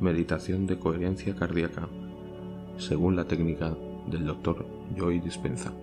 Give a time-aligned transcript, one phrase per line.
[0.00, 1.86] Meditación de coherencia cardíaca,
[2.78, 3.76] según la técnica
[4.10, 4.64] del Dr.
[4.96, 5.74] Joy Dispenza.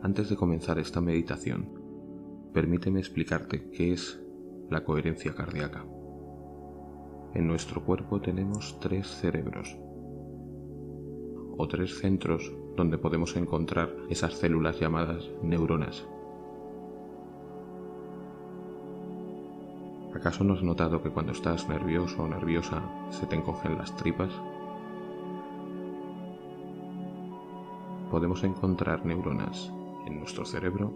[0.00, 1.68] Antes de comenzar esta meditación,
[2.54, 4.18] permíteme explicarte qué es
[4.70, 5.84] la coherencia cardíaca.
[7.34, 9.76] En nuestro cuerpo tenemos tres cerebros
[11.58, 16.08] o tres centros donde podemos encontrar esas células llamadas neuronas
[20.20, 24.30] ¿Acaso no has notado que cuando estás nervioso o nerviosa se te encogen las tripas?
[28.10, 29.72] Podemos encontrar neuronas
[30.06, 30.92] en nuestro cerebro,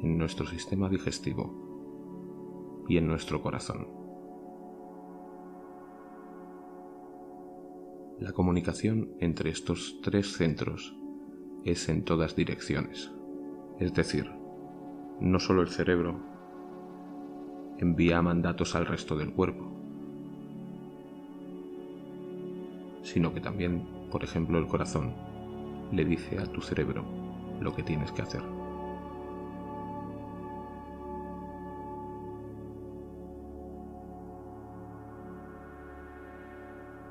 [0.00, 3.86] en nuestro sistema digestivo y en nuestro corazón.
[8.18, 10.96] La comunicación entre estos tres centros
[11.64, 13.12] es en todas direcciones,
[13.78, 14.32] es decir,
[15.20, 16.33] no solo el cerebro
[17.78, 19.70] envía mandatos al resto del cuerpo,
[23.02, 25.14] sino que también, por ejemplo, el corazón
[25.92, 27.04] le dice a tu cerebro
[27.60, 28.42] lo que tienes que hacer.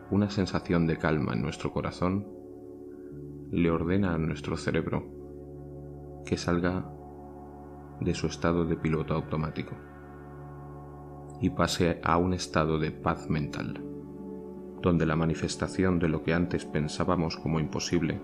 [0.10, 2.28] Una sensación de calma en nuestro corazón
[3.52, 5.08] le ordena a nuestro cerebro
[6.26, 6.86] que salga
[8.00, 9.76] de su estado de piloto automático
[11.44, 13.84] y pase a un estado de paz mental,
[14.82, 18.22] donde la manifestación de lo que antes pensábamos como imposible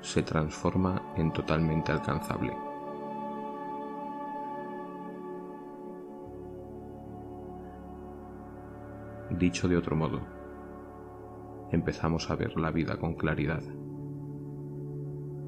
[0.00, 2.56] se transforma en totalmente alcanzable.
[9.30, 10.22] Dicho de otro modo,
[11.70, 13.62] empezamos a ver la vida con claridad.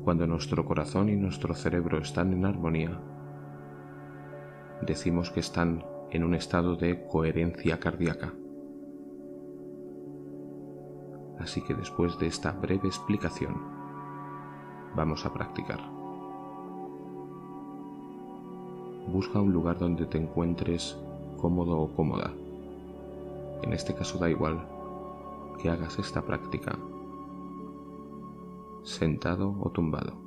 [0.04, 2.96] Cuando nuestro corazón y nuestro cerebro están en armonía,
[4.82, 8.32] decimos que están en un estado de coherencia cardíaca.
[11.38, 13.54] Así que después de esta breve explicación,
[14.94, 15.80] vamos a practicar.
[19.12, 20.96] Busca un lugar donde te encuentres
[21.36, 22.32] cómodo o cómoda.
[23.62, 24.66] En este caso da igual
[25.62, 26.76] que hagas esta práctica
[28.82, 30.25] sentado o tumbado.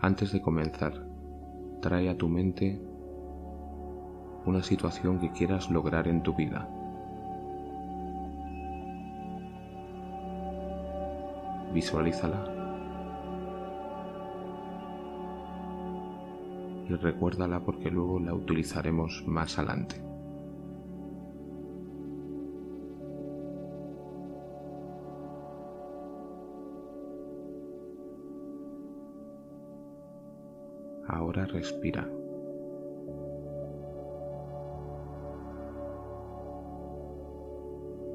[0.00, 0.92] Antes de comenzar,
[1.82, 2.80] trae a tu mente
[4.46, 6.68] una situación que quieras lograr en tu vida.
[11.74, 12.44] Visualízala
[16.88, 20.07] y recuérdala porque luego la utilizaremos más adelante.
[31.48, 32.08] Respira.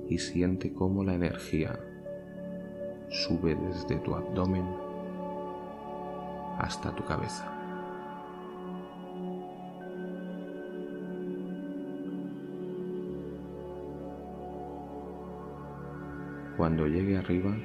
[0.08, 1.80] Y siente cómo la energía
[3.10, 4.66] sube desde tu abdomen
[6.60, 7.50] hasta tu cabeza.
[16.58, 17.56] Cuando llegue arriba,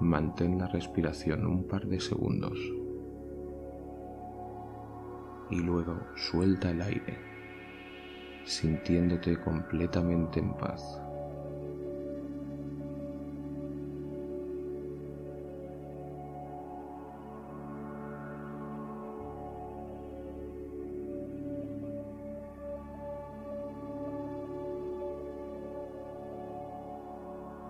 [0.00, 2.58] mantén la respiración un par de segundos
[5.50, 7.18] y luego suelta el aire,
[8.44, 11.00] sintiéndote completamente en paz.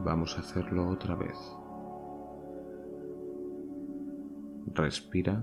[0.00, 1.36] Vamos a hacerlo otra vez.
[4.72, 5.42] Respira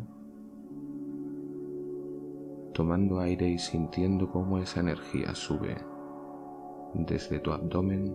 [2.74, 5.78] tomando aire y sintiendo cómo esa energía sube
[6.94, 8.12] desde tu abdomen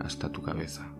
[0.00, 0.92] hasta tu cabeza.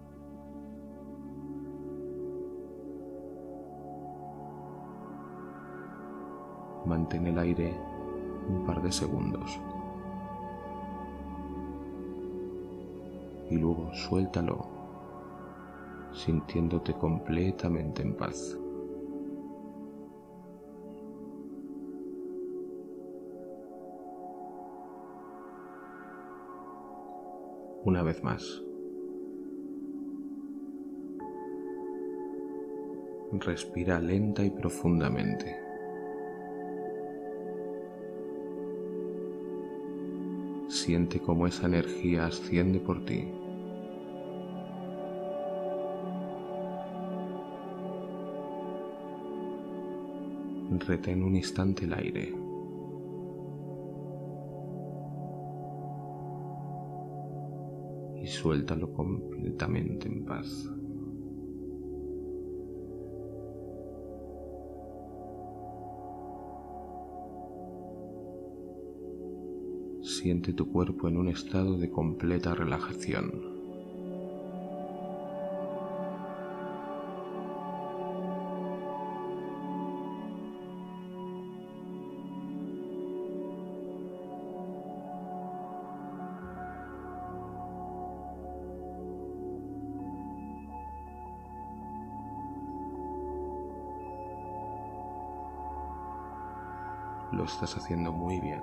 [6.87, 7.75] Mantén el aire
[8.49, 9.61] un par de segundos
[13.51, 14.67] y luego suéltalo
[16.13, 18.62] sintiéndote completamente en paz.
[27.85, 28.63] una vez más.
[33.33, 35.57] Respira lenta y profundamente.
[40.69, 43.29] Siente cómo esa energía asciende por ti.
[50.87, 52.52] Retén un instante el aire.
[58.43, 60.69] Suéltalo completamente en paz.
[70.03, 73.52] Siente tu cuerpo en un estado de completa relajación.
[97.43, 98.63] Lo estás haciendo muy bien.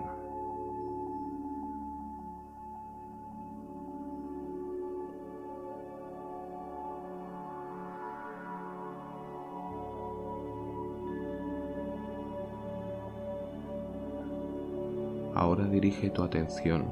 [15.36, 16.86] Ahora dirige tu atención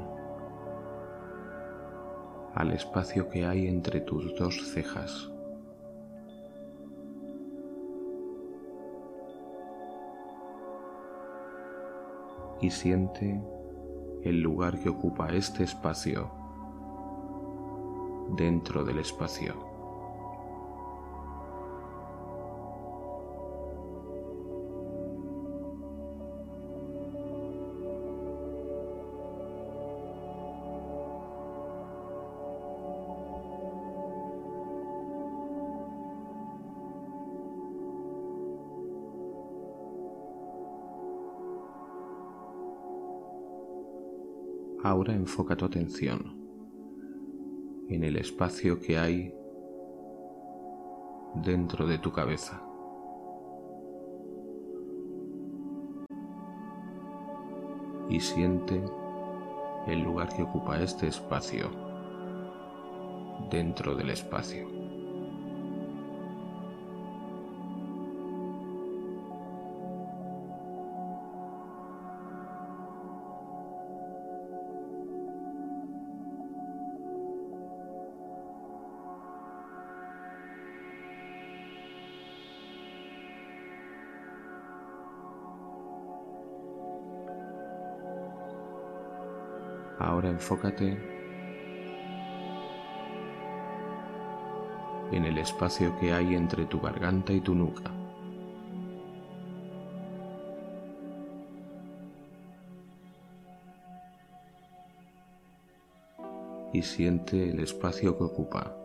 [2.54, 5.37] al espacio que hay entre tus dos cejas.
[12.62, 13.42] Y siente
[14.24, 16.31] el lugar que ocupa este espacio
[18.36, 19.67] dentro del espacio.
[44.88, 46.34] Ahora enfoca tu atención
[47.89, 49.34] en el espacio que hay
[51.44, 52.63] dentro de tu cabeza.
[58.10, 58.81] Y siente
[59.88, 61.69] el lugar que ocupa este espacio
[63.51, 64.76] dentro del espacio.
[89.99, 90.97] Ahora enfócate
[95.11, 97.91] en el espacio que hay entre tu garganta y tu nuca.
[106.73, 108.75] Y siente el espacio que ocupa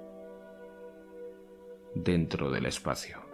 [1.94, 3.31] dentro del espacio.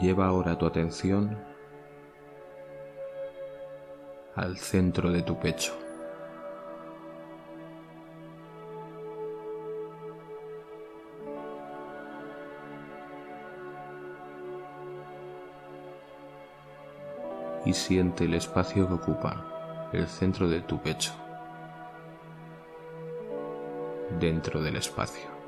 [0.00, 1.36] Lleva ahora tu atención
[4.34, 5.76] al centro de tu pecho.
[17.66, 21.12] Y siente el espacio que ocupa el centro de tu pecho
[24.18, 25.39] dentro del espacio.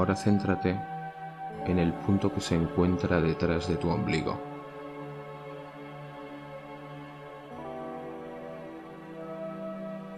[0.00, 0.80] Ahora céntrate
[1.66, 4.40] en el punto que se encuentra detrás de tu ombligo.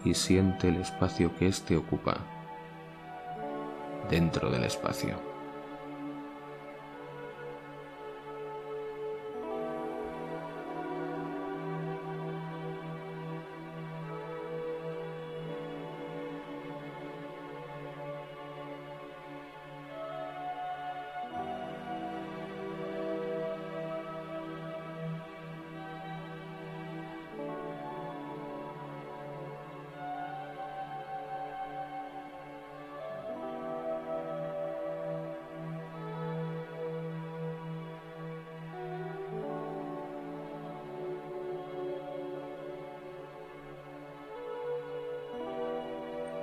[0.05, 2.19] Y siente el espacio que éste ocupa
[4.09, 5.32] dentro del espacio.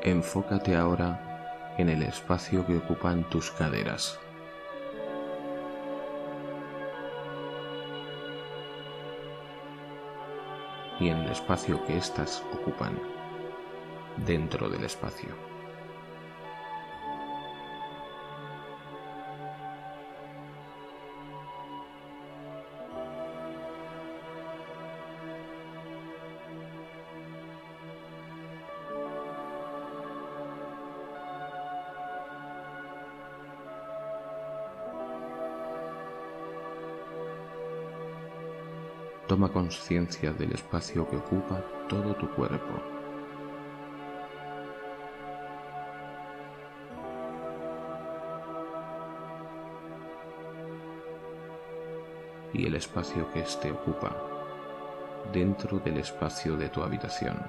[0.01, 4.20] Enfócate ahora en el espacio que ocupan tus caderas.
[11.00, 13.00] y en el espacio que éstas ocupan
[14.25, 15.29] dentro del espacio.
[39.39, 42.74] Toma conciencia del espacio que ocupa todo tu cuerpo.
[52.51, 54.13] y el espacio que éste ocupa
[55.31, 57.39] dentro del espacio de tu habitación.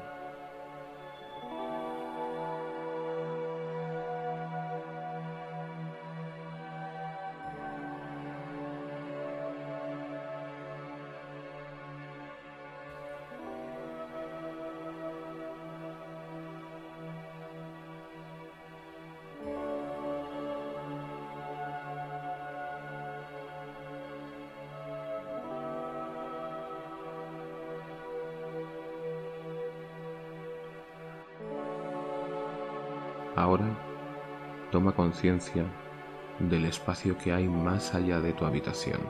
[33.41, 33.65] Ahora
[34.71, 35.65] toma conciencia
[36.41, 39.01] del espacio que hay más allá de tu habitación.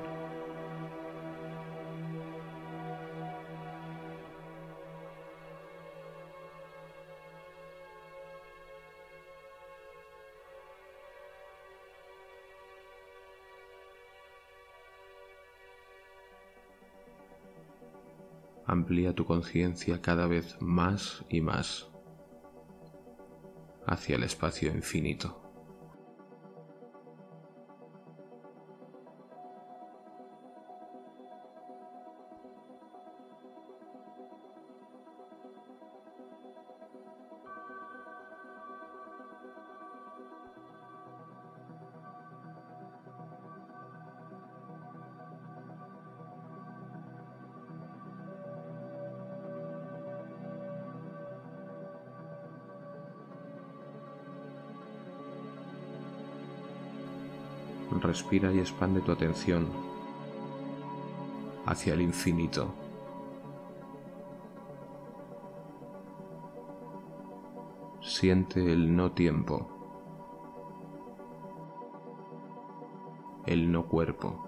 [18.65, 21.90] Amplía tu conciencia cada vez más y más
[23.91, 25.40] hacia el espacio infinito.
[58.21, 59.67] Respira y expande tu atención
[61.65, 62.69] hacia el infinito.
[68.03, 69.67] Siente el no tiempo,
[73.47, 74.47] el no cuerpo.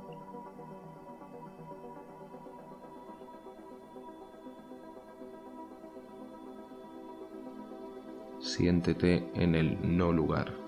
[8.38, 10.61] Siéntete en el no lugar.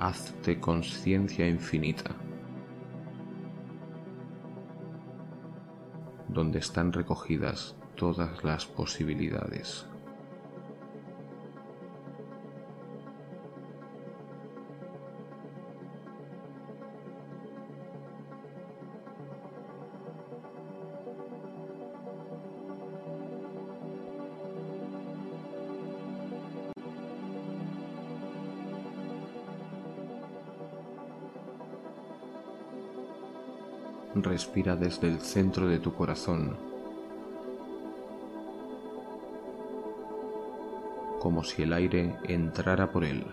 [0.00, 2.16] Hazte conciencia infinita,
[6.28, 9.89] donde están recogidas todas las posibilidades.
[34.22, 36.56] Respira desde el centro de tu corazón,
[41.20, 43.24] como si el aire entrara por él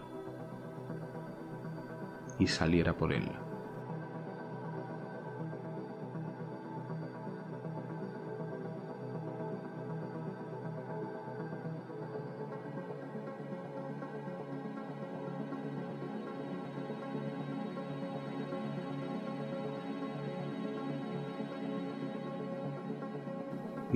[2.40, 3.30] y saliera por él.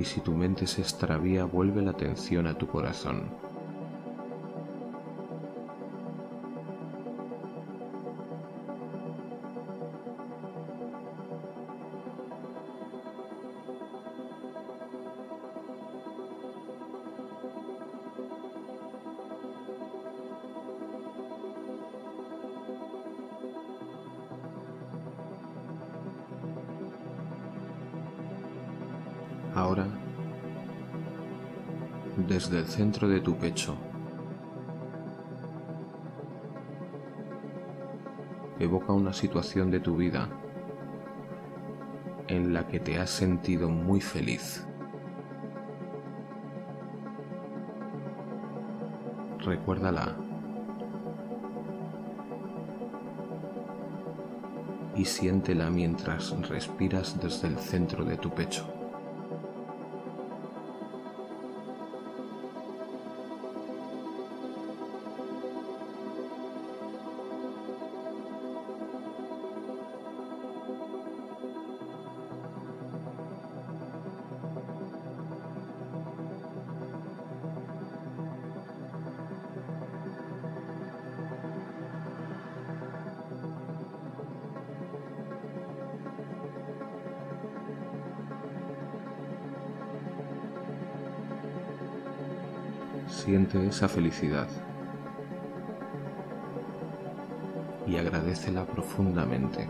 [0.01, 3.50] Y si tu mente se extravía, vuelve la atención a tu corazón.
[29.53, 29.85] Ahora,
[32.15, 33.75] desde el centro de tu pecho,
[38.59, 40.29] evoca una situación de tu vida
[42.27, 44.65] en la que te has sentido muy feliz.
[49.39, 50.15] Recuérdala
[54.95, 58.80] y siéntela mientras respiras desde el centro de tu pecho.
[93.23, 94.47] Siente esa felicidad
[97.85, 99.69] y agradecela profundamente.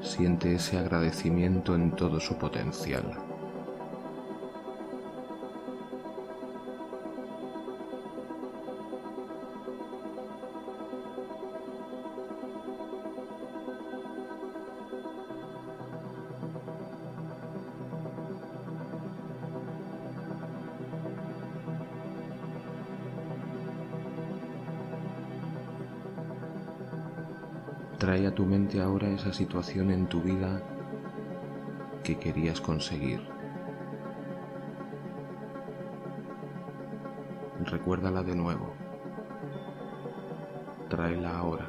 [0.00, 3.29] Siente ese agradecimiento en todo su potencial.
[28.10, 30.60] Trae a tu mente ahora esa situación en tu vida
[32.02, 33.20] que querías conseguir.
[37.66, 38.74] Recuérdala de nuevo.
[40.88, 41.68] Tráela ahora.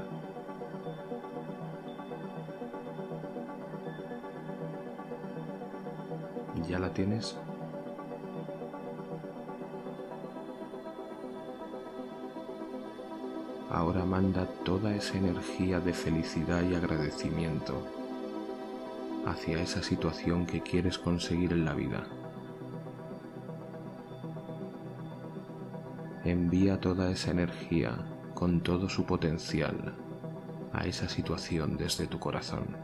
[6.67, 7.38] ¿Ya la tienes?
[13.71, 17.81] Ahora manda toda esa energía de felicidad y agradecimiento
[19.25, 22.03] hacia esa situación que quieres conseguir en la vida.
[26.25, 27.97] Envía toda esa energía
[28.34, 29.95] con todo su potencial
[30.73, 32.75] a esa situación desde tu corazón.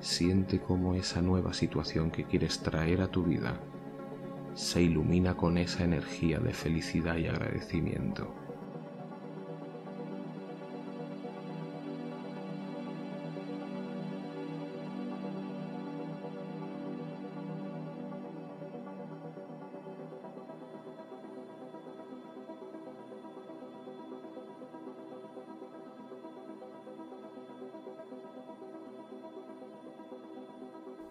[0.00, 3.60] Siente cómo esa nueva situación que quieres traer a tu vida
[4.54, 8.32] se ilumina con esa energía de felicidad y agradecimiento.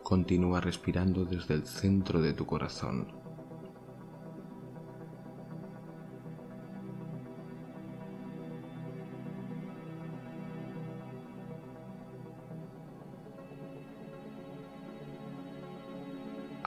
[0.03, 3.22] Continúa respirando desde el centro de tu corazón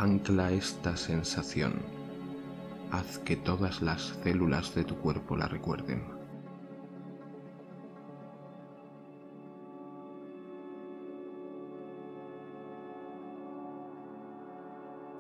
[0.07, 1.73] ancla esta sensación.
[2.93, 6.05] Haz que todas las células de tu cuerpo la recuerden.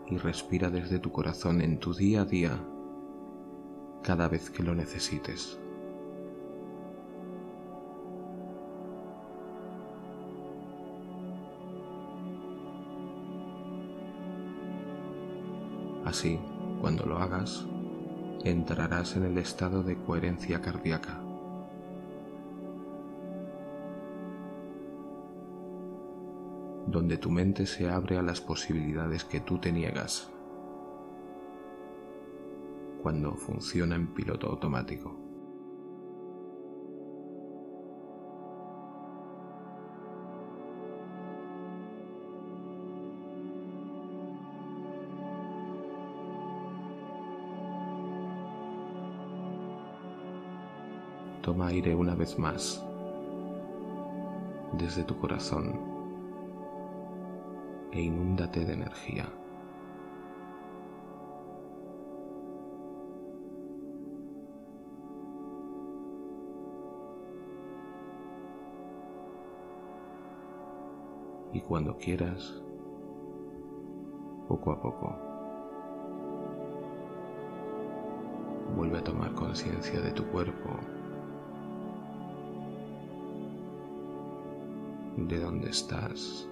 [0.08, 2.56] Y respira desde tu corazón en tu día a día
[4.04, 5.58] cada vez que lo necesites.
[16.06, 16.38] Así,
[16.80, 17.66] cuando lo hagas,
[18.44, 21.20] entrarás en el estado de coherencia cardíaca.
[26.88, 30.30] donde tu mente se abre a las posibilidades que tú te niegas
[33.02, 35.25] cuando funciona en piloto automático.
[51.66, 52.84] Aire una vez más
[54.72, 55.80] desde tu corazón
[57.92, 59.26] e inúndate de energía.
[71.52, 72.62] Y cuando quieras,
[74.46, 75.16] poco a poco,
[78.76, 80.68] vuelve a tomar conciencia de tu cuerpo
[85.16, 86.48] de dónde estás,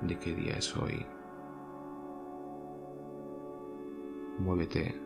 [0.00, 1.06] de qué día es hoy.
[4.38, 5.00] Muévete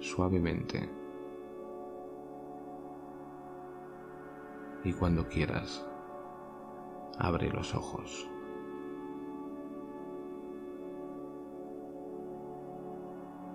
[0.00, 0.90] suavemente.
[4.82, 5.86] Y cuando quieras,
[7.18, 8.28] abre los ojos.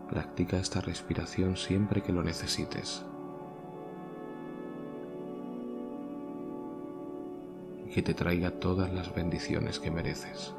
[0.09, 3.05] Practica esta respiración siempre que lo necesites.
[7.91, 10.54] Que te traiga todas las bendiciones que mereces.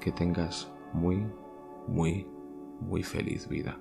[0.00, 1.26] Que tengas muy,
[1.86, 2.26] muy,
[2.80, 3.80] muy feliz vida.